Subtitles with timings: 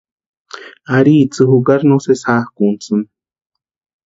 [0.97, 3.05] Ari itsï jukari no sési jákʼuntisïni.